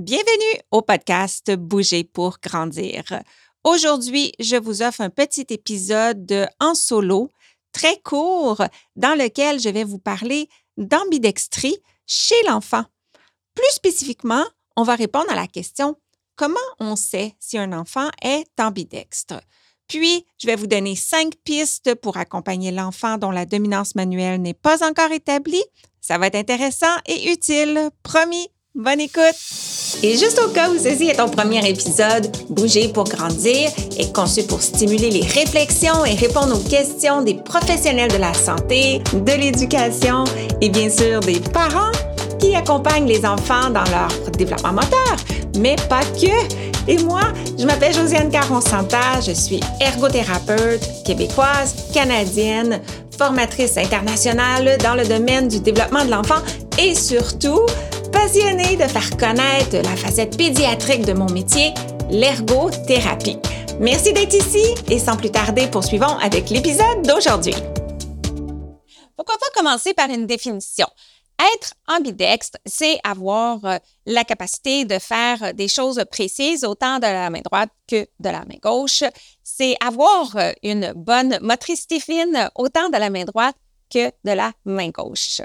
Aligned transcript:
Bienvenue 0.00 0.62
au 0.70 0.80
podcast 0.80 1.54
Bouger 1.54 2.04
pour 2.04 2.38
grandir. 2.42 3.04
Aujourd'hui, 3.64 4.32
je 4.40 4.56
vous 4.56 4.80
offre 4.80 5.02
un 5.02 5.10
petit 5.10 5.44
épisode 5.50 6.48
en 6.58 6.74
solo, 6.74 7.28
très 7.70 8.00
court, 8.00 8.64
dans 8.96 9.14
lequel 9.14 9.60
je 9.60 9.68
vais 9.68 9.84
vous 9.84 9.98
parler 9.98 10.48
d'ambidextrie 10.78 11.76
chez 12.06 12.42
l'enfant. 12.48 12.86
Plus 13.54 13.70
spécifiquement, 13.72 14.46
on 14.74 14.84
va 14.84 14.94
répondre 14.94 15.30
à 15.30 15.36
la 15.36 15.46
question 15.46 15.98
comment 16.34 16.56
on 16.78 16.96
sait 16.96 17.34
si 17.38 17.58
un 17.58 17.74
enfant 17.74 18.08
est 18.22 18.48
ambidextre? 18.58 19.42
Puis, 19.86 20.24
je 20.38 20.46
vais 20.46 20.56
vous 20.56 20.66
donner 20.66 20.96
cinq 20.96 21.34
pistes 21.44 21.94
pour 21.96 22.16
accompagner 22.16 22.70
l'enfant 22.70 23.18
dont 23.18 23.32
la 23.32 23.44
dominance 23.44 23.94
manuelle 23.96 24.40
n'est 24.40 24.54
pas 24.54 24.82
encore 24.82 25.12
établie. 25.12 25.64
Ça 26.00 26.16
va 26.16 26.28
être 26.28 26.36
intéressant 26.36 26.96
et 27.04 27.30
utile. 27.30 27.90
Promis, 28.02 28.48
bonne 28.74 29.00
écoute! 29.00 29.36
Et 30.02 30.16
juste 30.16 30.40
au 30.44 30.48
cas 30.50 30.70
où 30.70 30.78
ceci 30.78 31.08
est 31.08 31.16
ton 31.16 31.28
premier 31.28 31.68
épisode, 31.68 32.30
Bouger 32.48 32.88
pour 32.88 33.04
grandir 33.04 33.70
est 33.98 34.14
conçu 34.14 34.44
pour 34.44 34.62
stimuler 34.62 35.10
les 35.10 35.26
réflexions 35.26 36.04
et 36.04 36.14
répondre 36.14 36.56
aux 36.56 36.68
questions 36.68 37.22
des 37.22 37.34
professionnels 37.34 38.10
de 38.10 38.16
la 38.16 38.32
santé, 38.32 39.02
de 39.12 39.32
l'éducation 39.32 40.24
et 40.60 40.68
bien 40.68 40.88
sûr 40.88 41.20
des 41.20 41.40
parents 41.40 41.92
qui 42.38 42.54
accompagnent 42.54 43.06
les 43.06 43.26
enfants 43.26 43.68
dans 43.70 43.84
leur 43.90 44.08
développement 44.38 44.72
moteur, 44.72 45.16
mais 45.58 45.76
pas 45.88 46.04
que. 46.20 46.88
Et 46.88 46.98
moi, 47.02 47.22
je 47.58 47.66
m'appelle 47.66 47.92
Josiane 47.92 48.30
Caron-Santa, 48.30 49.20
je 49.26 49.32
suis 49.32 49.60
ergothérapeute 49.80 50.88
québécoise, 51.04 51.74
canadienne, 51.92 52.80
formatrice 53.18 53.76
internationale 53.76 54.78
dans 54.82 54.94
le 54.94 55.04
domaine 55.06 55.48
du 55.48 55.60
développement 55.60 56.04
de 56.06 56.10
l'enfant 56.10 56.40
et 56.78 56.94
surtout 56.94 57.60
de 58.20 58.86
faire 58.86 59.16
connaître 59.16 59.76
la 59.76 59.96
facette 59.96 60.36
pédiatrique 60.36 61.06
de 61.06 61.14
mon 61.14 61.30
métier, 61.30 61.72
l'ergothérapie. 62.10 63.38
Merci 63.80 64.12
d'être 64.12 64.34
ici 64.34 64.74
et 64.90 64.98
sans 64.98 65.16
plus 65.16 65.30
tarder, 65.30 65.66
poursuivons 65.68 66.18
avec 66.18 66.50
l'épisode 66.50 67.02
d'aujourd'hui. 67.02 67.54
Pourquoi 69.16 69.36
pas 69.38 69.50
commencer 69.54 69.94
par 69.94 70.10
une 70.10 70.26
définition? 70.26 70.86
Être 71.56 71.72
ambidextre, 71.88 72.58
c'est 72.66 73.00
avoir 73.04 73.64
euh, 73.64 73.78
la 74.04 74.24
capacité 74.24 74.84
de 74.84 74.98
faire 74.98 75.54
des 75.54 75.68
choses 75.68 76.04
précises 76.10 76.64
autant 76.64 76.98
de 76.98 77.06
la 77.06 77.30
main 77.30 77.40
droite 77.40 77.70
que 77.88 78.06
de 78.20 78.28
la 78.28 78.44
main 78.44 78.58
gauche. 78.62 79.02
C'est 79.42 79.76
avoir 79.82 80.36
euh, 80.36 80.52
une 80.62 80.92
bonne 80.94 81.38
motricité 81.40 82.00
fine 82.00 82.50
autant 82.54 82.90
de 82.90 82.98
la 82.98 83.08
main 83.08 83.24
droite 83.24 83.56
que 83.90 84.08
de 84.24 84.32
la 84.32 84.52
main 84.66 84.90
gauche. 84.90 85.40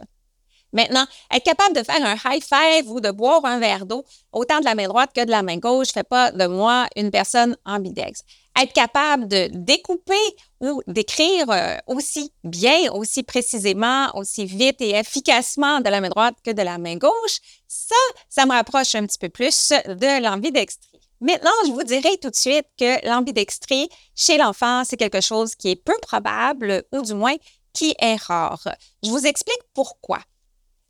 Maintenant, 0.75 1.05
être 1.33 1.43
capable 1.43 1.75
de 1.75 1.81
faire 1.81 2.05
un 2.05 2.15
high 2.25 2.43
five 2.43 2.91
ou 2.91 2.99
de 2.99 3.09
boire 3.09 3.43
un 3.45 3.57
verre 3.57 3.87
d'eau 3.87 4.03
autant 4.31 4.59
de 4.59 4.65
la 4.65 4.75
main 4.75 4.87
droite 4.87 5.09
que 5.15 5.25
de 5.25 5.31
la 5.31 5.41
main 5.41 5.57
gauche 5.57 5.87
fait 5.91 6.07
pas 6.07 6.31
de 6.31 6.45
moi 6.45 6.85
une 6.95 7.09
personne 7.09 7.57
ambidextre 7.65 8.25
être 8.57 8.73
capable 8.73 9.27
de 9.27 9.49
découper 9.51 10.13
ou 10.61 10.81
d'écrire 10.87 11.49
euh, 11.49 11.77
aussi 11.87 12.31
bien, 12.43 12.91
aussi 12.93 13.23
précisément, 13.23 14.09
aussi 14.15 14.45
vite 14.45 14.81
et 14.81 14.91
efficacement 14.91 15.81
de 15.81 15.89
la 15.89 16.01
main 16.01 16.09
droite 16.09 16.35
que 16.43 16.51
de 16.51 16.61
la 16.61 16.77
main 16.77 16.95
gauche, 16.95 17.39
ça, 17.67 17.95
ça 18.29 18.45
me 18.45 18.51
rapproche 18.51 18.95
un 18.95 19.05
petit 19.05 19.17
peu 19.17 19.29
plus 19.29 19.69
de 19.71 20.21
l'ambidextrie. 20.21 20.99
Maintenant, 21.21 21.51
je 21.65 21.71
vous 21.71 21.83
dirai 21.83 22.17
tout 22.21 22.29
de 22.29 22.35
suite 22.35 22.67
que 22.77 23.05
l'ambidextrie 23.07 23.89
chez 24.15 24.37
l'enfant, 24.37 24.83
c'est 24.85 24.97
quelque 24.97 25.21
chose 25.21 25.55
qui 25.55 25.71
est 25.71 25.75
peu 25.75 25.97
probable 26.01 26.83
ou 26.91 27.01
du 27.01 27.13
moins 27.13 27.35
qui 27.73 27.93
est 27.99 28.21
rare. 28.21 28.67
Je 29.03 29.09
vous 29.09 29.25
explique 29.25 29.61
pourquoi. 29.73 30.19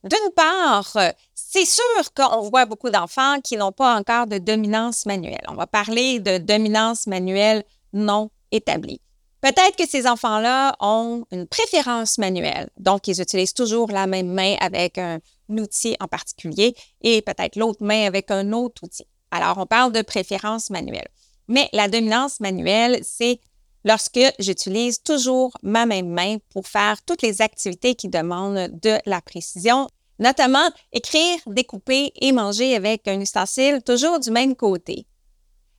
D'une 0.05 0.31
part, 0.35 0.95
c'est 1.33 1.65
sûr 1.65 2.13
qu'on 2.15 2.41
voit 2.49 2.65
beaucoup 2.65 2.91
d'enfants 2.91 3.41
qui 3.41 3.57
n'ont 3.57 3.71
pas 3.71 3.95
encore 3.95 4.27
de 4.27 4.37
dominance 4.37 5.07
manuelle. 5.07 5.43
On 5.47 5.55
va 5.55 5.65
parler 5.65 6.19
de 6.19 6.37
dominance 6.37 7.07
manuelle 7.07 7.63
non 7.91 8.29
établie. 8.51 9.01
Peut-être 9.41 9.75
que 9.75 9.87
ces 9.87 10.07
enfants-là 10.07 10.75
ont 10.79 11.25
une 11.31 11.47
préférence 11.47 12.17
manuelle, 12.17 12.69
donc 12.77 13.07
ils 13.07 13.21
utilisent 13.21 13.53
toujours 13.53 13.91
la 13.91 14.07
même 14.07 14.31
main 14.31 14.55
avec 14.59 14.97
un, 14.97 15.19
outil 15.49 15.95
en 15.99 16.07
particulier 16.07 16.75
et 17.01 17.21
peut-être 17.21 17.55
l'autre 17.55 17.83
main 17.83 18.07
avec 18.07 18.31
un 18.31 18.53
autre 18.53 18.83
outil. 18.83 19.05
Alors, 19.31 19.57
on 19.57 19.65
parle 19.65 19.91
de 19.91 20.01
préférence 20.01 20.69
manuelle. 20.69 21.07
Mais 21.47 21.69
la 21.73 21.87
dominance 21.87 22.39
manuelle, 22.39 22.99
c'est 23.03 23.39
lorsque 23.83 24.19
j'utilise 24.39 25.03
toujours 25.03 25.51
ma 25.61 25.85
même 25.85 26.09
main 26.09 26.37
pour 26.49 26.67
faire 26.67 27.03
toutes 27.05 27.21
les 27.21 27.41
activités 27.41 27.95
qui 27.95 28.09
demandent 28.09 28.71
de 28.81 28.97
la 29.05 29.21
précision 29.21 29.87
notamment 30.19 30.69
écrire, 30.91 31.39
découper 31.47 32.11
et 32.15 32.31
manger 32.31 32.75
avec 32.75 33.07
un 33.07 33.19
ustensile 33.19 33.81
toujours 33.83 34.19
du 34.19 34.31
même 34.31 34.55
côté. 34.55 35.05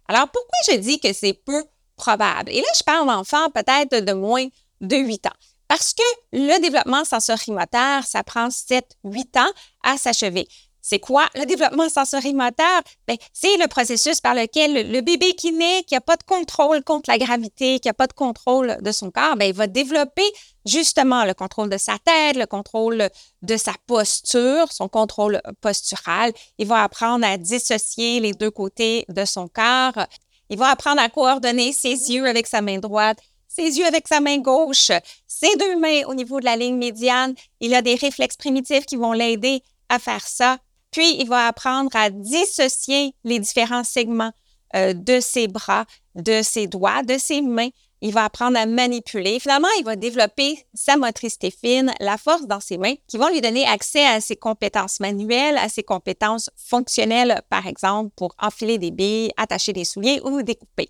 Alors, 0.08 0.28
pourquoi 0.28 0.58
je 0.70 0.76
dis 0.76 1.00
que 1.00 1.12
c'est 1.12 1.32
peu 1.32 1.64
probable? 1.96 2.50
Et 2.50 2.60
là, 2.60 2.68
je 2.76 2.84
parle 2.84 3.06
d'enfants 3.06 3.50
peut-être 3.50 4.04
de 4.04 4.12
moins 4.12 4.46
de 4.80 4.96
8 4.96 5.26
ans. 5.26 5.36
Parce 5.68 5.94
que 5.94 6.02
le 6.32 6.60
développement 6.60 7.04
sensorimoteur, 7.04 8.04
ça 8.04 8.22
prend 8.22 8.48
7-8 8.48 9.40
ans 9.40 9.52
à 9.82 9.96
s'achever. 9.96 10.46
C'est 10.88 11.00
quoi 11.00 11.26
le 11.34 11.46
développement 11.46 11.88
sensorimoteur? 11.88 12.80
Ben, 13.08 13.16
c'est 13.32 13.56
le 13.56 13.66
processus 13.66 14.20
par 14.20 14.36
lequel 14.36 14.92
le 14.92 15.00
bébé 15.00 15.32
qui 15.32 15.50
naît, 15.50 15.82
qui 15.84 15.94
n'a 15.94 16.00
pas 16.00 16.14
de 16.14 16.22
contrôle 16.22 16.84
contre 16.84 17.10
la 17.10 17.18
gravité, 17.18 17.80
qui 17.80 17.88
n'a 17.88 17.92
pas 17.92 18.06
de 18.06 18.12
contrôle 18.12 18.76
de 18.80 18.92
son 18.92 19.10
corps, 19.10 19.34
ben, 19.34 19.46
il 19.46 19.52
va 19.52 19.66
développer 19.66 20.22
justement 20.64 21.24
le 21.24 21.34
contrôle 21.34 21.70
de 21.70 21.76
sa 21.76 21.98
tête, 21.98 22.36
le 22.36 22.46
contrôle 22.46 23.08
de 23.42 23.56
sa 23.56 23.72
posture, 23.88 24.70
son 24.70 24.88
contrôle 24.88 25.42
postural. 25.60 26.32
Il 26.56 26.68
va 26.68 26.84
apprendre 26.84 27.26
à 27.26 27.36
dissocier 27.36 28.20
les 28.20 28.32
deux 28.32 28.52
côtés 28.52 29.06
de 29.08 29.24
son 29.24 29.48
corps. 29.48 30.06
Il 30.50 30.56
va 30.56 30.68
apprendre 30.68 31.00
à 31.00 31.08
coordonner 31.08 31.72
ses 31.72 32.12
yeux 32.12 32.28
avec 32.28 32.46
sa 32.46 32.62
main 32.62 32.78
droite, 32.78 33.18
ses 33.48 33.76
yeux 33.76 33.86
avec 33.86 34.06
sa 34.06 34.20
main 34.20 34.38
gauche, 34.38 34.92
ses 35.26 35.56
deux 35.56 35.80
mains 35.80 36.02
au 36.06 36.14
niveau 36.14 36.38
de 36.38 36.44
la 36.44 36.54
ligne 36.54 36.76
médiane. 36.76 37.34
Il 37.58 37.74
a 37.74 37.82
des 37.82 37.96
réflexes 37.96 38.36
primitifs 38.36 38.86
qui 38.86 38.94
vont 38.94 39.12
l'aider 39.12 39.64
à 39.88 39.98
faire 39.98 40.24
ça. 40.24 40.58
Puis, 40.96 41.14
il 41.18 41.28
va 41.28 41.48
apprendre 41.48 41.90
à 41.94 42.08
dissocier 42.08 43.14
les 43.22 43.38
différents 43.38 43.84
segments 43.84 44.32
euh, 44.74 44.94
de 44.94 45.20
ses 45.20 45.46
bras, 45.46 45.84
de 46.14 46.40
ses 46.40 46.68
doigts, 46.68 47.02
de 47.02 47.18
ses 47.18 47.42
mains. 47.42 47.68
Il 48.00 48.14
va 48.14 48.24
apprendre 48.24 48.56
à 48.58 48.64
manipuler. 48.64 49.38
Finalement, 49.38 49.68
il 49.78 49.84
va 49.84 49.94
développer 49.94 50.66
sa 50.72 50.96
motricité 50.96 51.50
fine, 51.50 51.92
la 52.00 52.16
force 52.16 52.46
dans 52.46 52.60
ses 52.60 52.78
mains, 52.78 52.94
qui 53.08 53.18
vont 53.18 53.28
lui 53.28 53.42
donner 53.42 53.66
accès 53.66 54.06
à 54.06 54.22
ses 54.22 54.36
compétences 54.36 54.98
manuelles, 54.98 55.58
à 55.58 55.68
ses 55.68 55.82
compétences 55.82 56.48
fonctionnelles, 56.56 57.42
par 57.50 57.66
exemple, 57.66 58.10
pour 58.16 58.34
enfiler 58.38 58.78
des 58.78 58.90
billes, 58.90 59.32
attacher 59.36 59.74
des 59.74 59.84
souliers 59.84 60.22
ou 60.24 60.40
découper. 60.40 60.88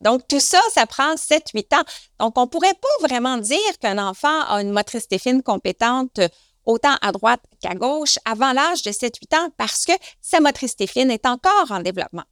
Donc, 0.00 0.28
tout 0.28 0.40
ça, 0.40 0.60
ça 0.72 0.86
prend 0.86 1.14
7-8 1.14 1.74
ans. 1.74 1.84
Donc, 2.20 2.38
on 2.38 2.42
ne 2.42 2.46
pourrait 2.46 2.74
pas 2.74 3.08
vraiment 3.08 3.38
dire 3.38 3.78
qu'un 3.80 3.98
enfant 3.98 4.42
a 4.42 4.60
une 4.62 4.70
motricité 4.70 5.18
fine 5.18 5.42
compétente 5.42 6.20
autant 6.66 6.96
à 7.00 7.12
droite 7.12 7.40
qu'à 7.60 7.74
gauche 7.74 8.18
avant 8.24 8.52
l'âge 8.52 8.82
de 8.82 8.90
7-8 8.90 9.36
ans 9.36 9.48
parce 9.56 9.84
que 9.84 9.92
sa 10.20 10.40
motricité 10.40 10.86
fine 10.86 11.10
est 11.10 11.26
encore 11.26 11.70
en 11.70 11.80
développement. 11.80 12.24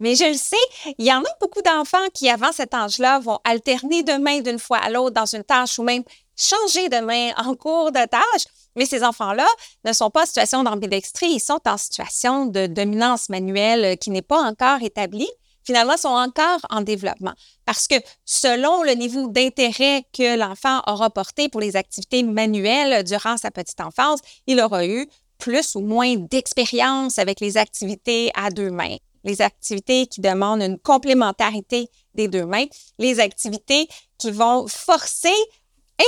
Mais 0.00 0.16
je 0.16 0.24
le 0.24 0.34
sais, 0.34 0.56
il 0.98 1.06
y 1.06 1.12
en 1.12 1.22
a 1.22 1.36
beaucoup 1.40 1.62
d'enfants 1.62 2.08
qui, 2.12 2.28
avant 2.28 2.50
cet 2.50 2.74
âge-là, 2.74 3.20
vont 3.20 3.38
alterner 3.44 4.02
de 4.02 4.14
main 4.14 4.40
d'une 4.40 4.58
fois 4.58 4.78
à 4.78 4.90
l'autre 4.90 5.14
dans 5.14 5.26
une 5.26 5.44
tâche 5.44 5.78
ou 5.78 5.84
même 5.84 6.02
changer 6.36 6.88
de 6.88 6.98
main 6.98 7.30
en 7.36 7.54
cours 7.54 7.92
de 7.92 8.04
tâche. 8.06 8.44
Mais 8.76 8.86
ces 8.86 9.04
enfants-là 9.04 9.46
ne 9.84 9.92
sont 9.92 10.10
pas 10.10 10.22
en 10.22 10.26
situation 10.26 10.64
d'ambidextrie, 10.64 11.34
ils 11.34 11.40
sont 11.40 11.60
en 11.66 11.76
situation 11.76 12.46
de 12.46 12.66
dominance 12.66 13.28
manuelle 13.28 13.96
qui 13.98 14.10
n'est 14.10 14.22
pas 14.22 14.42
encore 14.42 14.82
établie 14.82 15.30
finalement, 15.64 15.96
sont 15.96 16.08
encore 16.08 16.60
en 16.70 16.82
développement. 16.82 17.34
Parce 17.64 17.88
que 17.88 17.96
selon 18.24 18.82
le 18.82 18.92
niveau 18.92 19.28
d'intérêt 19.28 20.04
que 20.12 20.36
l'enfant 20.36 20.82
aura 20.86 21.10
porté 21.10 21.48
pour 21.48 21.60
les 21.60 21.76
activités 21.76 22.22
manuelles 22.22 23.04
durant 23.04 23.36
sa 23.36 23.50
petite 23.50 23.80
enfance, 23.80 24.20
il 24.46 24.60
aura 24.60 24.86
eu 24.86 25.08
plus 25.38 25.74
ou 25.74 25.80
moins 25.80 26.16
d'expérience 26.16 27.18
avec 27.18 27.40
les 27.40 27.56
activités 27.56 28.30
à 28.34 28.50
deux 28.50 28.70
mains, 28.70 28.96
les 29.24 29.42
activités 29.42 30.06
qui 30.06 30.20
demandent 30.20 30.62
une 30.62 30.78
complémentarité 30.78 31.88
des 32.14 32.28
deux 32.28 32.46
mains, 32.46 32.66
les 32.98 33.20
activités 33.20 33.88
qui 34.18 34.30
vont 34.30 34.66
forcer, 34.68 35.34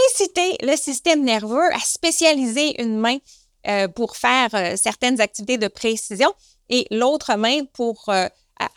inciter 0.08 0.56
le 0.62 0.76
système 0.76 1.22
nerveux 1.22 1.72
à 1.74 1.80
spécialiser 1.80 2.80
une 2.80 2.98
main 2.98 3.18
euh, 3.66 3.88
pour 3.88 4.16
faire 4.16 4.50
euh, 4.54 4.74
certaines 4.76 5.20
activités 5.20 5.58
de 5.58 5.68
précision 5.68 6.32
et 6.68 6.86
l'autre 6.90 7.34
main 7.34 7.64
pour 7.72 8.08
euh, 8.08 8.28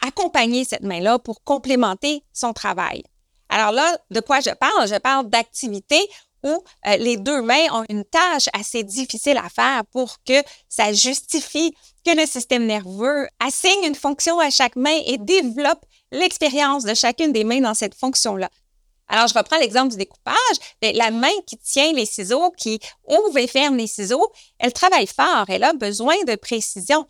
accompagner 0.05 0.65
cette 0.65 0.83
main-là 0.83 1.19
pour 1.19 1.43
complémenter 1.43 2.23
son 2.33 2.53
travail. 2.53 3.03
Alors 3.49 3.71
là, 3.71 3.97
de 4.11 4.19
quoi 4.19 4.39
je 4.39 4.51
parle? 4.51 4.87
Je 4.87 4.95
parle 4.95 5.29
d'activités 5.29 6.07
où 6.43 6.63
euh, 6.87 6.97
les 6.97 7.17
deux 7.17 7.41
mains 7.41 7.67
ont 7.73 7.83
une 7.89 8.05
tâche 8.05 8.47
assez 8.53 8.83
difficile 8.83 9.37
à 9.37 9.49
faire 9.49 9.83
pour 9.91 10.17
que 10.23 10.41
ça 10.69 10.93
justifie 10.93 11.73
que 12.05 12.15
le 12.15 12.25
système 12.25 12.65
nerveux 12.65 13.27
assigne 13.39 13.83
une 13.83 13.95
fonction 13.95 14.39
à 14.39 14.49
chaque 14.49 14.75
main 14.75 14.97
et 15.05 15.17
développe 15.17 15.85
l'expérience 16.11 16.83
de 16.83 16.93
chacune 16.93 17.33
des 17.33 17.43
mains 17.43 17.61
dans 17.61 17.73
cette 17.73 17.95
fonction-là. 17.95 18.49
Alors, 19.09 19.27
je 19.27 19.33
reprends 19.33 19.57
l'exemple 19.57 19.89
du 19.89 19.97
découpage. 19.97 20.35
la 20.81 21.09
main 21.11 21.27
qui 21.47 21.57
tient 21.57 21.91
les 21.93 22.05
ciseaux, 22.05 22.51
qui 22.51 22.79
ouvre 23.07 23.37
et 23.37 23.47
ferme 23.47 23.75
les 23.75 23.87
ciseaux, 23.87 24.31
elle 24.59 24.71
travaille 24.71 25.07
fort, 25.07 25.45
elle 25.47 25.63
a 25.63 25.73
besoin 25.73 26.15
de 26.27 26.35
précision. 26.35 27.05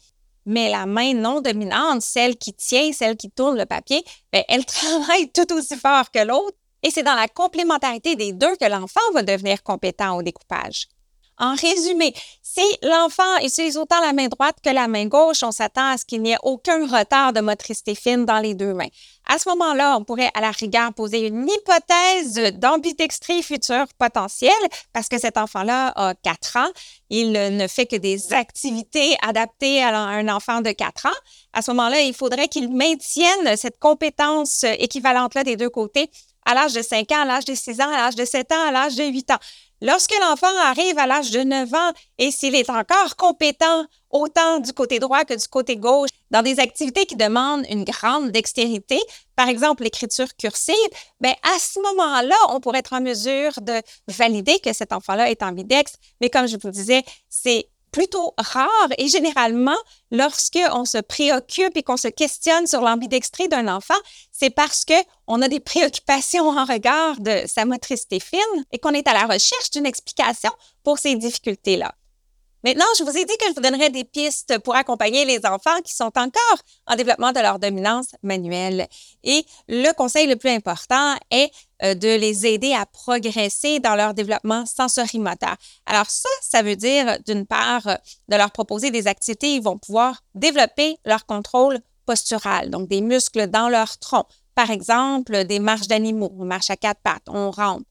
Mais 0.45 0.69
la 0.69 0.85
main 0.85 1.13
non 1.13 1.41
dominante, 1.41 2.01
celle 2.01 2.37
qui 2.37 2.53
tient, 2.53 2.91
celle 2.93 3.17
qui 3.17 3.29
tourne 3.29 3.57
le 3.57 3.65
papier, 3.65 4.03
ben, 4.31 4.43
elle 4.47 4.65
travaille 4.65 5.31
tout 5.31 5.53
aussi 5.53 5.75
fort 5.75 6.11
que 6.11 6.25
l'autre 6.25 6.57
et 6.81 6.91
c'est 6.91 7.03
dans 7.03 7.15
la 7.15 7.27
complémentarité 7.27 8.15
des 8.15 8.31
deux 8.33 8.55
que 8.55 8.65
l'enfant 8.65 9.01
va 9.13 9.21
devenir 9.21 9.63
compétent 9.63 10.15
au 10.17 10.23
découpage. 10.23 10.87
En 11.39 11.55
résumé, 11.55 12.13
si 12.41 12.61
l'enfant 12.83 13.37
utilise 13.41 13.77
autant 13.77 14.01
la 14.01 14.11
main 14.11 14.27
droite 14.27 14.57
que 14.61 14.69
la 14.69 14.89
main 14.89 15.05
gauche, 15.05 15.41
on 15.41 15.51
s'attend 15.51 15.91
à 15.91 15.97
ce 15.97 16.03
qu'il 16.03 16.21
n'y 16.21 16.31
ait 16.31 16.37
aucun 16.43 16.85
retard 16.85 17.31
de 17.31 17.39
motricité 17.39 17.95
fine 17.95 18.25
dans 18.25 18.39
les 18.39 18.55
deux 18.55 18.73
mains. 18.73 18.89
À 19.25 19.39
ce 19.39 19.47
moment-là, 19.49 19.95
on 19.97 20.03
pourrait 20.03 20.31
à 20.33 20.41
la 20.41 20.51
rigueur 20.51 20.93
poser 20.93 21.27
une 21.27 21.47
hypothèse 21.47 22.53
d'ambidextrie 22.55 23.41
future 23.41 23.85
potentielle 23.97 24.51
parce 24.91 25.07
que 25.07 25.17
cet 25.17 25.37
enfant-là 25.37 25.93
a 25.95 26.13
4 26.13 26.57
ans. 26.57 26.69
Il 27.09 27.31
ne 27.31 27.67
fait 27.67 27.85
que 27.85 27.95
des 27.95 28.33
activités 28.33 29.15
adaptées 29.21 29.81
à 29.81 29.95
un 29.97 30.27
enfant 30.27 30.59
de 30.59 30.71
4 30.71 31.05
ans. 31.05 31.19
À 31.53 31.61
ce 31.61 31.71
moment-là, 31.71 32.01
il 32.01 32.13
faudrait 32.13 32.49
qu'il 32.49 32.75
maintienne 32.75 33.55
cette 33.55 33.79
compétence 33.79 34.65
équivalente-là 34.65 35.43
des 35.43 35.55
deux 35.55 35.69
côtés 35.69 36.09
à 36.45 36.55
l'âge 36.55 36.73
de 36.73 36.81
5 36.81 37.11
ans, 37.11 37.21
à 37.21 37.25
l'âge 37.25 37.45
de 37.45 37.53
6 37.53 37.79
ans, 37.79 37.89
à 37.89 37.97
l'âge 37.97 38.15
de 38.15 38.25
7 38.25 38.51
ans, 38.51 38.67
à 38.67 38.71
l'âge 38.71 38.95
de 38.95 39.03
8 39.03 39.31
ans. 39.31 39.37
Lorsque 39.81 40.13
l'enfant 40.19 40.55
arrive 40.65 40.97
à 40.99 41.07
l'âge 41.07 41.31
de 41.31 41.41
9 41.41 41.73
ans 41.73 41.93
et 42.17 42.31
s'il 42.31 42.53
est 42.55 42.69
encore 42.69 43.15
compétent 43.15 43.85
autant 44.09 44.59
du 44.59 44.73
côté 44.73 44.99
droit 44.99 45.23
que 45.23 45.33
du 45.33 45.47
côté 45.47 45.77
gauche 45.77 46.09
dans 46.31 46.41
des 46.41 46.59
activités 46.59 47.05
qui 47.05 47.15
demandent 47.15 47.65
une 47.69 47.85
grande 47.85 48.31
dextérité, 48.31 48.99
par 49.35 49.47
exemple 49.47 49.83
l'écriture 49.83 50.35
cursive, 50.35 50.75
ben 51.21 51.33
à 51.43 51.59
ce 51.59 51.79
moment-là, 51.79 52.35
on 52.49 52.59
pourrait 52.59 52.79
être 52.79 52.93
en 52.93 53.01
mesure 53.01 53.53
de 53.61 53.81
valider 54.09 54.59
que 54.59 54.73
cet 54.73 54.91
enfant-là 54.91 55.31
est 55.31 55.43
ambidextre. 55.43 55.97
Mais 56.19 56.29
comme 56.29 56.47
je 56.47 56.57
vous 56.57 56.67
le 56.67 56.73
disais, 56.73 57.03
c'est 57.29 57.69
plutôt 57.91 58.33
rare 58.37 58.89
et 58.97 59.07
généralement, 59.07 59.77
lorsqu'on 60.11 60.85
se 60.85 60.97
préoccupe 60.99 61.75
et 61.75 61.83
qu'on 61.83 61.97
se 61.97 62.07
questionne 62.07 62.67
sur 62.67 62.81
l'ambidextrie 62.81 63.47
d'un 63.47 63.67
enfant, 63.67 63.99
c'est 64.31 64.49
parce 64.49 64.85
qu'on 64.85 65.41
a 65.41 65.47
des 65.47 65.59
préoccupations 65.59 66.49
en 66.49 66.65
regard 66.65 67.19
de 67.19 67.43
sa 67.47 67.65
motricité 67.65 68.19
fine 68.19 68.39
et 68.71 68.79
qu'on 68.79 68.93
est 68.93 69.07
à 69.07 69.13
la 69.13 69.25
recherche 69.25 69.69
d'une 69.71 69.85
explication 69.85 70.51
pour 70.83 70.97
ces 70.97 71.15
difficultés-là. 71.15 71.93
Maintenant, 72.63 72.85
je 72.97 73.03
vous 73.03 73.17
ai 73.17 73.23
dit 73.23 73.37
que 73.37 73.45
je 73.47 73.53
vous 73.55 73.61
donnerais 73.61 73.89
des 73.89 74.03
pistes 74.03 74.59
pour 74.59 74.75
accompagner 74.75 75.23
les 75.23 75.45
enfants 75.45 75.79
qui 75.83 75.93
sont 75.93 76.11
encore 76.17 76.59
en 76.87 76.95
développement 76.95 77.31
de 77.31 77.39
leur 77.39 77.57
dominance 77.57 78.07
manuelle. 78.21 78.87
Et 79.23 79.45
le 79.69 79.93
conseil 79.93 80.27
le 80.27 80.35
plus 80.35 80.49
important 80.49 81.15
est 81.31 81.51
euh, 81.83 81.95
de 81.95 82.07
les 82.19 82.45
aider 82.45 82.73
à 82.73 82.85
progresser 82.85 83.79
dans 83.79 83.95
leur 83.95 84.13
développement 84.13 84.65
sensorimoteur. 84.65 85.55
Alors 85.85 86.09
ça, 86.09 86.29
ça 86.41 86.61
veut 86.61 86.75
dire 86.75 87.17
d'une 87.25 87.45
part 87.45 87.85
de 88.27 88.35
leur 88.35 88.51
proposer 88.51 88.91
des 88.91 89.07
activités, 89.07 89.55
ils 89.55 89.63
vont 89.63 89.77
pouvoir 89.77 90.21
développer 90.35 90.97
leur 91.05 91.25
contrôle 91.25 91.79
postural, 92.05 92.69
donc 92.69 92.89
des 92.89 93.01
muscles 93.01 93.47
dans 93.47 93.69
leur 93.69 93.97
tronc. 93.99 94.25
Par 94.53 94.71
exemple, 94.71 95.45
des 95.45 95.59
marches 95.59 95.87
d'animaux, 95.87 96.33
on 96.37 96.43
marche 96.43 96.69
à 96.69 96.75
quatre 96.75 96.99
pattes, 97.01 97.23
on 97.27 97.51
rampe 97.51 97.83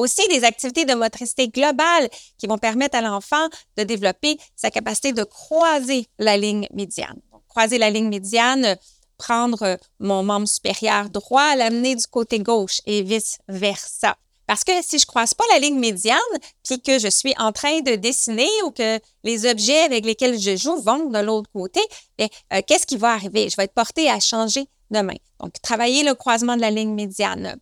aussi 0.00 0.26
des 0.28 0.44
activités 0.44 0.84
de 0.84 0.94
motricité 0.94 1.48
globale 1.48 2.08
qui 2.38 2.46
vont 2.46 2.58
permettre 2.58 2.96
à 2.96 3.00
l'enfant 3.00 3.48
de 3.76 3.84
développer 3.84 4.38
sa 4.56 4.70
capacité 4.70 5.12
de 5.12 5.24
croiser 5.24 6.08
la 6.18 6.36
ligne 6.36 6.66
médiane. 6.72 7.20
croiser 7.48 7.78
la 7.78 7.90
ligne 7.90 8.08
médiane, 8.08 8.76
prendre 9.18 9.76
mon 9.98 10.22
membre 10.22 10.48
supérieur 10.48 11.10
droit, 11.10 11.54
l'amener 11.56 11.94
du 11.96 12.06
côté 12.06 12.38
gauche 12.38 12.80
et 12.86 13.02
vice-versa. 13.02 14.16
Parce 14.46 14.64
que 14.64 14.72
si 14.82 14.98
je 14.98 15.06
croise 15.06 15.32
pas 15.32 15.44
la 15.52 15.60
ligne 15.60 15.78
médiane, 15.78 16.18
puis 16.64 16.80
que 16.80 16.98
je 16.98 17.06
suis 17.06 17.34
en 17.38 17.52
train 17.52 17.82
de 17.82 17.94
dessiner 17.94 18.48
ou 18.64 18.72
que 18.72 18.98
les 19.22 19.46
objets 19.48 19.82
avec 19.82 20.04
lesquels 20.04 20.40
je 20.40 20.56
joue 20.56 20.80
vont 20.80 21.08
de 21.08 21.18
l'autre 21.20 21.48
côté, 21.52 21.80
bien, 22.18 22.26
euh, 22.52 22.60
qu'est-ce 22.66 22.84
qui 22.84 22.96
va 22.96 23.12
arriver? 23.12 23.48
Je 23.48 23.56
vais 23.56 23.64
être 23.64 23.74
porté 23.74 24.10
à 24.10 24.18
changer 24.18 24.66
de 24.90 25.02
main. 25.02 25.14
Donc, 25.38 25.52
travailler 25.62 26.02
le 26.02 26.14
croisement 26.14 26.56
de 26.56 26.62
la 26.62 26.72
ligne 26.72 26.94
médiane. 26.94 27.56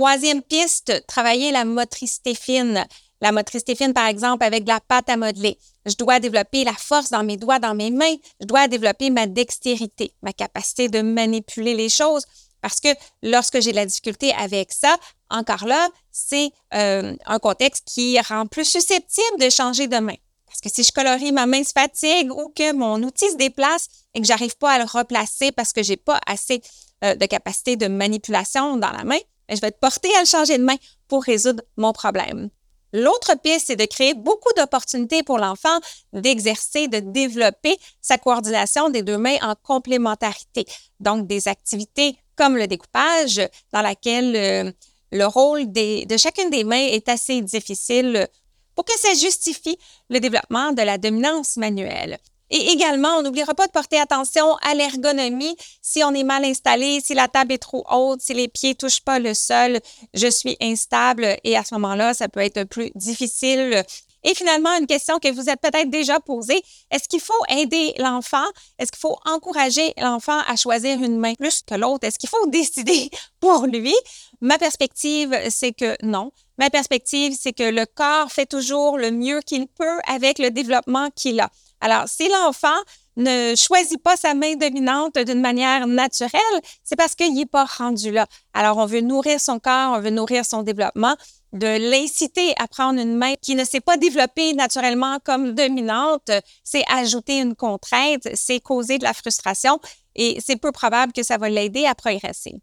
Troisième 0.00 0.40
piste, 0.40 1.04
travailler 1.06 1.52
la 1.52 1.66
motricité 1.66 2.34
fine. 2.34 2.86
La 3.20 3.32
motricité 3.32 3.74
fine, 3.74 3.92
par 3.92 4.06
exemple, 4.06 4.42
avec 4.44 4.64
de 4.64 4.70
la 4.70 4.80
pâte 4.80 5.10
à 5.10 5.18
modeler. 5.18 5.58
Je 5.84 5.94
dois 5.94 6.20
développer 6.20 6.64
la 6.64 6.72
force 6.72 7.10
dans 7.10 7.22
mes 7.22 7.36
doigts, 7.36 7.58
dans 7.58 7.74
mes 7.74 7.90
mains. 7.90 8.16
Je 8.40 8.46
dois 8.46 8.66
développer 8.66 9.10
ma 9.10 9.26
dextérité, 9.26 10.14
ma 10.22 10.32
capacité 10.32 10.88
de 10.88 11.02
manipuler 11.02 11.74
les 11.74 11.90
choses. 11.90 12.24
Parce 12.62 12.80
que 12.80 12.88
lorsque 13.22 13.60
j'ai 13.60 13.72
de 13.72 13.76
la 13.76 13.84
difficulté 13.84 14.32
avec 14.32 14.72
ça, 14.72 14.96
encore 15.28 15.66
là, 15.66 15.86
c'est 16.10 16.50
euh, 16.72 17.14
un 17.26 17.38
contexte 17.38 17.86
qui 17.86 18.18
rend 18.22 18.46
plus 18.46 18.64
susceptible 18.64 19.38
de 19.38 19.50
changer 19.50 19.86
de 19.86 19.98
main. 19.98 20.16
Parce 20.46 20.62
que 20.62 20.70
si 20.70 20.82
je 20.82 20.92
colorie, 20.92 21.30
ma 21.30 21.44
main 21.44 21.62
se 21.62 21.72
fatigue 21.72 22.32
ou 22.32 22.50
que 22.56 22.72
mon 22.72 23.02
outil 23.02 23.30
se 23.30 23.36
déplace 23.36 23.88
et 24.14 24.22
que 24.22 24.26
j'arrive 24.26 24.56
pas 24.56 24.72
à 24.72 24.78
le 24.78 24.86
replacer 24.86 25.52
parce 25.52 25.74
que 25.74 25.82
j'ai 25.82 25.98
pas 25.98 26.18
assez 26.26 26.62
euh, 27.04 27.14
de 27.16 27.26
capacité 27.26 27.76
de 27.76 27.86
manipulation 27.86 28.78
dans 28.78 28.92
la 28.92 29.04
main, 29.04 29.18
je 29.54 29.60
vais 29.60 29.68
être 29.68 29.80
portée 29.80 30.14
à 30.16 30.20
le 30.20 30.26
changer 30.26 30.58
de 30.58 30.64
main 30.64 30.76
pour 31.08 31.24
résoudre 31.24 31.62
mon 31.76 31.92
problème. 31.92 32.50
L'autre 32.92 33.34
piste, 33.40 33.68
c'est 33.68 33.76
de 33.76 33.84
créer 33.84 34.14
beaucoup 34.14 34.52
d'opportunités 34.56 35.22
pour 35.22 35.38
l'enfant 35.38 35.78
d'exercer, 36.12 36.88
de 36.88 36.98
développer 36.98 37.78
sa 38.00 38.18
coordination 38.18 38.90
des 38.90 39.02
deux 39.02 39.18
mains 39.18 39.36
en 39.42 39.54
complémentarité. 39.54 40.66
Donc, 40.98 41.26
des 41.26 41.46
activités 41.46 42.16
comme 42.36 42.56
le 42.56 42.66
découpage, 42.66 43.40
dans 43.72 43.82
laquelle 43.82 44.34
euh, 44.34 44.72
le 45.12 45.26
rôle 45.26 45.70
de 45.70 46.16
chacune 46.16 46.48
des 46.50 46.64
mains 46.64 46.86
est 46.86 47.08
assez 47.08 47.42
difficile 47.42 48.26
pour 48.74 48.84
que 48.84 48.98
ça 48.98 49.12
justifie 49.12 49.78
le 50.08 50.20
développement 50.20 50.72
de 50.72 50.82
la 50.82 50.96
dominance 50.96 51.58
manuelle. 51.58 52.18
Et 52.50 52.72
également, 52.72 53.16
on 53.18 53.22
n'oubliera 53.22 53.54
pas 53.54 53.66
de 53.66 53.72
porter 53.72 53.98
attention 53.98 54.56
à 54.56 54.74
l'ergonomie. 54.74 55.56
Si 55.82 56.02
on 56.02 56.12
est 56.12 56.24
mal 56.24 56.44
installé, 56.44 57.00
si 57.00 57.14
la 57.14 57.28
table 57.28 57.52
est 57.52 57.58
trop 57.58 57.84
haute, 57.90 58.20
si 58.20 58.34
les 58.34 58.48
pieds 58.48 58.74
touchent 58.74 59.02
pas 59.02 59.18
le 59.18 59.34
sol, 59.34 59.78
je 60.14 60.26
suis 60.26 60.56
instable 60.60 61.36
et 61.44 61.56
à 61.56 61.64
ce 61.64 61.74
moment-là, 61.74 62.12
ça 62.14 62.28
peut 62.28 62.40
être 62.40 62.64
plus 62.64 62.90
difficile. 62.94 63.84
Et 64.22 64.34
finalement, 64.34 64.70
une 64.78 64.86
question 64.86 65.18
que 65.18 65.32
vous 65.32 65.48
êtes 65.48 65.60
peut-être 65.60 65.88
déjà 65.88 66.20
posée, 66.20 66.60
est-ce 66.90 67.08
qu'il 67.08 67.20
faut 67.20 67.32
aider 67.48 67.94
l'enfant? 67.98 68.44
Est-ce 68.78 68.92
qu'il 68.92 69.00
faut 69.00 69.16
encourager 69.24 69.94
l'enfant 69.96 70.38
à 70.46 70.56
choisir 70.56 71.02
une 71.02 71.18
main 71.18 71.34
plus 71.34 71.62
que 71.62 71.74
l'autre? 71.74 72.06
Est-ce 72.06 72.18
qu'il 72.18 72.28
faut 72.28 72.46
décider 72.48 73.10
pour 73.40 73.66
lui? 73.66 73.94
Ma 74.40 74.58
perspective, 74.58 75.34
c'est 75.48 75.72
que 75.72 75.96
non. 76.02 76.32
Ma 76.58 76.68
perspective, 76.68 77.34
c'est 77.38 77.52
que 77.52 77.70
le 77.70 77.86
corps 77.86 78.30
fait 78.30 78.46
toujours 78.46 78.98
le 78.98 79.10
mieux 79.10 79.40
qu'il 79.40 79.66
peut 79.66 79.98
avec 80.06 80.38
le 80.38 80.50
développement 80.50 81.08
qu'il 81.10 81.40
a. 81.40 81.50
Alors, 81.80 82.08
si 82.08 82.28
l'enfant 82.28 82.68
ne 83.16 83.54
choisit 83.56 84.02
pas 84.02 84.16
sa 84.16 84.34
main 84.34 84.54
dominante 84.54 85.18
d'une 85.18 85.40
manière 85.40 85.86
naturelle, 85.86 86.60
c'est 86.84 86.96
parce 86.96 87.14
qu'il 87.14 87.34
n'est 87.34 87.46
pas 87.46 87.64
rendu 87.64 88.10
là. 88.12 88.26
Alors, 88.54 88.78
on 88.78 88.86
veut 88.86 89.00
nourrir 89.00 89.40
son 89.40 89.58
corps, 89.58 89.94
on 89.96 90.00
veut 90.00 90.10
nourrir 90.10 90.44
son 90.44 90.62
développement, 90.62 91.16
de 91.52 91.90
l'inciter 91.90 92.54
à 92.58 92.68
prendre 92.68 93.00
une 93.00 93.16
main 93.16 93.34
qui 93.42 93.54
ne 93.54 93.64
s'est 93.64 93.80
pas 93.80 93.96
développée 93.96 94.52
naturellement 94.52 95.18
comme 95.24 95.52
dominante, 95.52 96.30
c'est 96.62 96.84
ajouter 96.88 97.38
une 97.38 97.56
contrainte, 97.56 98.28
c'est 98.34 98.60
causer 98.60 98.98
de 98.98 99.04
la 99.04 99.12
frustration 99.12 99.80
et 100.14 100.38
c'est 100.44 100.56
peu 100.56 100.70
probable 100.70 101.12
que 101.12 101.22
ça 101.22 101.38
va 101.38 101.48
l'aider 101.48 101.86
à 101.86 101.94
progresser. 101.94 102.54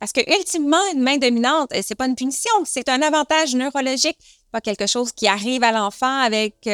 Parce 0.00 0.12
que 0.12 0.20
ultimement, 0.36 0.82
une 0.92 1.02
main 1.02 1.18
dominante, 1.18 1.70
c'est 1.82 1.94
pas 1.94 2.06
une 2.06 2.16
punition, 2.16 2.50
c'est 2.64 2.88
un 2.88 3.02
avantage 3.02 3.54
neurologique, 3.54 4.18
pas 4.50 4.60
quelque 4.60 4.88
chose 4.88 5.12
qui 5.12 5.28
arrive 5.28 5.62
à 5.62 5.70
l'enfant 5.70 6.18
avec 6.18 6.68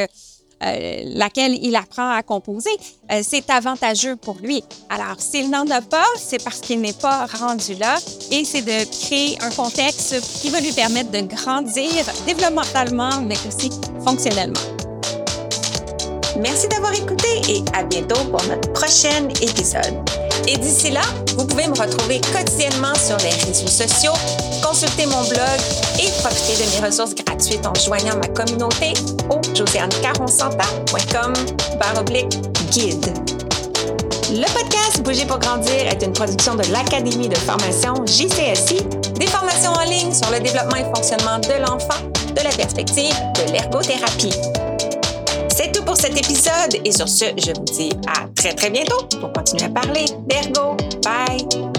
euh, 0.62 1.02
laquelle 1.14 1.58
il 1.62 1.76
apprend 1.76 2.10
à 2.10 2.22
composer, 2.22 2.70
euh, 3.12 3.20
c'est 3.22 3.48
avantageux 3.50 4.16
pour 4.16 4.38
lui. 4.42 4.62
Alors, 4.88 5.16
s'il 5.18 5.50
n'en 5.50 5.68
a 5.70 5.80
pas, 5.80 6.06
c'est 6.16 6.42
parce 6.42 6.60
qu'il 6.60 6.80
n'est 6.80 6.92
pas 6.92 7.26
rendu 7.26 7.74
là 7.74 7.96
et 8.30 8.44
c'est 8.44 8.62
de 8.62 9.06
créer 9.06 9.38
un 9.40 9.50
contexte 9.50 10.20
qui 10.40 10.50
va 10.50 10.60
lui 10.60 10.72
permettre 10.72 11.10
de 11.10 11.20
grandir 11.20 12.04
développemental,ement 12.26 13.20
mais 13.22 13.36
aussi 13.46 13.70
fonctionnellement. 14.04 14.60
Merci 16.38 16.68
d'avoir 16.68 16.92
écouté 16.92 17.28
et 17.48 17.64
à 17.74 17.82
bientôt 17.82 18.22
pour 18.30 18.42
notre 18.44 18.72
prochain 18.72 19.28
épisode. 19.42 20.27
Et 20.46 20.56
d'ici 20.56 20.90
là, 20.90 21.02
vous 21.36 21.46
pouvez 21.46 21.66
me 21.66 21.78
retrouver 21.78 22.20
quotidiennement 22.32 22.94
sur 22.94 23.16
les 23.18 23.30
réseaux 23.30 23.66
sociaux, 23.66 24.12
consulter 24.62 25.06
mon 25.06 25.22
blog 25.22 25.58
et 25.98 26.10
profiter 26.22 26.64
de 26.64 26.70
mes 26.70 26.86
ressources 26.86 27.14
gratuites 27.14 27.66
en 27.66 27.74
joignant 27.74 28.16
ma 28.16 28.28
communauté 28.28 28.92
au 29.30 29.40
josianecaronsanta.com 29.54 31.34
guide. 32.70 33.14
Le 34.30 34.46
podcast 34.52 35.02
Bouger 35.02 35.24
pour 35.24 35.38
grandir 35.38 35.86
est 35.86 36.02
une 36.02 36.12
production 36.12 36.54
de 36.54 36.62
l'Académie 36.70 37.28
de 37.28 37.36
formation 37.36 37.94
JCSI, 38.04 38.82
des 39.14 39.26
formations 39.26 39.72
en 39.72 39.84
ligne 39.84 40.12
sur 40.12 40.30
le 40.30 40.40
développement 40.40 40.76
et 40.76 40.84
fonctionnement 40.94 41.38
de 41.38 41.62
l'enfant 41.62 42.04
de 42.34 42.42
la 42.42 42.50
perspective 42.50 43.14
de 43.36 43.52
l'ergothérapie. 43.52 44.34
Cet 46.00 46.16
épisode 46.16 46.80
et 46.84 46.92
sur 46.92 47.08
ce, 47.08 47.24
je 47.36 47.52
vous 47.52 47.64
dis 47.64 47.90
à 48.06 48.28
très 48.36 48.52
très 48.52 48.70
bientôt 48.70 49.04
pour 49.20 49.32
continuer 49.32 49.64
à 49.64 49.70
parler 49.70 50.04
d'ergo. 50.28 50.76
Bye! 51.02 51.77